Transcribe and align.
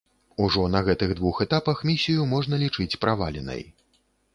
Ужо 0.45 0.63
на 0.75 0.81
гэтых 0.87 1.13
двух 1.21 1.43
этапах 1.47 1.85
місію 1.93 2.27
можна 2.35 2.63
лічыць 2.67 2.93
праваленай. 3.05 3.67